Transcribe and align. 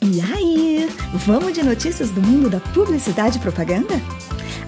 E 0.00 0.20
aí, 0.20 0.88
vamos 1.26 1.52
de 1.52 1.62
notícias 1.62 2.10
do 2.10 2.22
mundo 2.22 2.48
da 2.48 2.60
publicidade 2.60 3.38
e 3.38 3.40
propaganda? 3.40 4.00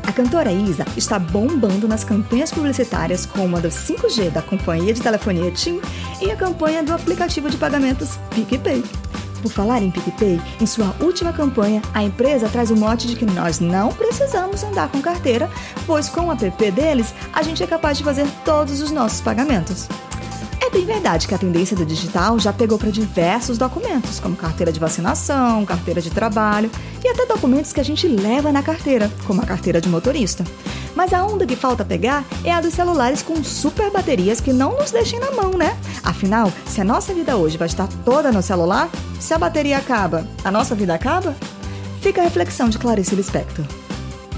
A 0.07 0.13
cantora 0.13 0.53
Isa 0.53 0.85
está 0.97 1.19
bombando 1.19 1.87
nas 1.87 2.05
campanhas 2.05 2.51
publicitárias 2.51 3.25
como 3.25 3.57
a 3.57 3.61
do 3.61 3.69
5G 3.69 4.31
da 4.31 4.43
companhia 4.43 4.93
de 4.93 5.01
telefonia 5.01 5.51
TIM 5.51 5.81
e 6.21 6.31
a 6.31 6.37
campanha 6.37 6.83
do 6.83 6.93
aplicativo 6.93 7.49
de 7.49 7.57
pagamentos 7.57 8.19
PicPay. 8.35 8.83
Por 9.41 9.53
falar 9.53 9.83
em 9.83 9.91
PicPay, 9.91 10.41
em 10.61 10.67
sua 10.67 10.95
última 11.01 11.33
campanha, 11.33 11.81
a 11.93 12.03
empresa 12.03 12.49
traz 12.49 12.71
o 12.71 12.77
mote 12.77 13.07
de 13.07 13.15
que 13.15 13.27
nós 13.27 13.61
não 13.61 13.93
precisamos 13.93 14.65
andar 14.65 14.89
com 14.89 15.01
carteira, 15.01 15.51
pois 15.87 16.09
com 16.09 16.27
o 16.27 16.33
app 16.33 16.71
deles 16.71 17.15
a 17.33 17.43
gente 17.43 17.63
é 17.63 17.67
capaz 17.67 17.99
de 17.99 18.05
fazer 18.05 18.27
todos 18.45 18.81
os 18.81 18.91
nossos 18.91 19.21
pagamentos. 19.21 19.87
É 20.75 20.77
bem 20.77 20.87
verdade 20.87 21.29
que 21.29 21.35
a 21.37 21.39
tendência 21.39 21.77
do 21.77 21.87
digital 21.87 22.37
já 22.37 22.53
pegou 22.53 22.77
para 22.77 22.91
diversos 22.91 23.57
documentos, 23.57 24.19
como 24.19 24.35
carteira 24.35 24.73
de 24.73 24.81
vacinação, 24.81 25.65
carteira 25.65 26.01
de 26.01 26.11
trabalho 26.11 26.69
e 27.05 27.07
até 27.07 27.25
documentos 27.27 27.73
que 27.73 27.79
a 27.79 27.85
gente 27.85 28.09
leva 28.09 28.51
na 28.51 28.61
carteira, 28.61 29.09
como 29.25 29.41
a 29.41 29.47
carteira 29.47 29.81
de 29.81 29.89
motorista. 29.89 30.43
Mas 30.93 31.13
a 31.13 31.25
onda 31.25 31.47
que 31.47 31.55
falta 31.55 31.85
pegar 31.85 32.25
é 32.43 32.53
a 32.53 32.61
dos 32.61 32.75
celulares 32.75 33.23
com 33.23 33.45
super 33.45 33.89
baterias 33.93 34.41
que 34.41 34.53
não 34.53 34.77
nos 34.77 34.91
deixem 34.91 35.21
na 35.21 35.31
mão, 35.31 35.53
né? 35.53 35.79
Afinal, 36.03 36.53
se 36.67 36.81
a 36.81 36.85
nossa 36.85 37.15
vida 37.15 37.37
hoje 37.37 37.57
vai 37.57 37.69
estar 37.69 37.87
toda 38.05 38.33
no 38.33 38.43
celular, 38.43 38.91
se 39.21 39.33
a 39.33 39.39
bateria 39.39 39.79
acaba, 39.79 40.27
a 40.43 40.51
nossa 40.51 40.75
vida 40.75 40.93
acaba? 40.93 41.37
Fica 42.01 42.21
a 42.21 42.25
reflexão 42.25 42.69
de 42.69 42.79
Clarice 42.79 43.15
Lispector. 43.15 43.65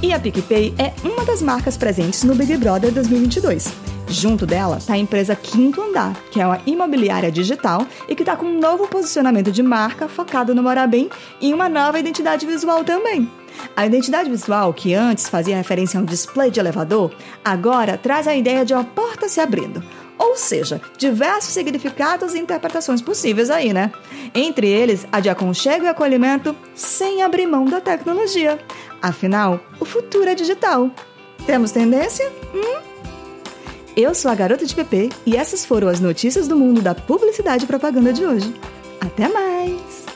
E 0.03 0.13
a 0.13 0.21
PicPay 0.21 0.75
é 0.77 0.93
uma 1.03 1.25
das 1.25 1.41
marcas 1.41 1.79
presentes 1.79 2.25
no 2.25 2.35
Big 2.35 2.59
Brother 2.59 2.93
2022. 2.93 3.96
Junto 4.09 4.47
dela 4.47 4.79
está 4.79 4.95
a 4.95 4.99
empresa 4.99 5.35
Quinto 5.35 5.83
Andar, 5.83 6.15
que 6.31 6.41
é 6.41 6.47
uma 6.47 6.61
imobiliária 6.65 7.31
digital 7.31 7.87
e 8.09 8.15
que 8.15 8.23
está 8.23 8.37
com 8.37 8.47
um 8.47 8.61
novo 8.61 8.87
posicionamento 8.87 9.51
de 9.51 9.63
marca 9.63 10.09
focado 10.09 10.55
no 10.55 10.63
morar 10.63 10.87
bem 10.87 11.11
e 11.41 11.53
uma 11.53 11.69
nova 11.69 11.99
identidade 11.99 12.47
visual 12.47 12.85
também. 12.85 13.31
A 13.75 13.85
identidade 13.85 14.31
visual, 14.31 14.73
que 14.73 14.95
antes 14.95 15.29
fazia 15.29 15.57
referência 15.57 15.99
a 15.99 16.03
um 16.03 16.07
display 16.07 16.51
de 16.51 16.61
elevador, 16.61 17.13
agora 17.45 17.99
traz 17.99 18.29
a 18.29 18.37
ideia 18.37 18.65
de 18.65 18.75
uma 18.75 18.85
porta 18.85 19.29
se 19.29 19.41
abrindo. 19.41 19.83
Ou 20.19 20.37
seja, 20.37 20.81
diversos 20.97 21.53
significados 21.53 22.35
e 22.35 22.39
interpretações 22.39 23.03
possíveis 23.03 23.51
aí, 23.51 23.73
né? 23.73 23.93
Entre 24.35 24.67
eles, 24.67 25.07
a 25.13 25.21
de 25.21 25.29
aconchego 25.29 25.85
e 25.85 25.89
acolhimento 25.89 26.57
sem 26.75 27.23
abrir 27.23 27.47
mão 27.47 27.65
da 27.65 27.81
tecnologia. 27.81 28.59
Afinal, 29.03 29.61
o 29.79 29.85
futuro 29.85 30.29
é 30.29 30.35
digital. 30.35 30.91
Temos 31.45 31.71
tendência? 31.71 32.31
Hum? 32.55 32.96
Eu 33.97 34.15
sou 34.15 34.31
a 34.31 34.35
Garota 34.35 34.67
de 34.67 34.75
PP 34.75 35.09
e 35.25 35.39
essas 35.39 35.65
foram 35.65 35.89
as 35.89 36.01
notícias 36.01 36.47
do 36.47 36.55
mundo 36.55 36.83
da 36.83 36.95
publicidade 36.95 37.65
e 37.65 37.67
propaganda 37.67 38.13
de 38.13 38.27
hoje. 38.27 38.55
Até 39.01 39.27
mais! 39.27 40.16